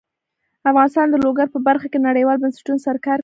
افغانستان 0.69 1.07
د 1.11 1.15
لوگر 1.25 1.47
په 1.51 1.59
برخه 1.67 1.87
کې 1.91 1.99
نړیوالو 2.07 2.41
بنسټونو 2.43 2.83
سره 2.85 2.97
کار 3.07 3.17
کوي. 3.17 3.19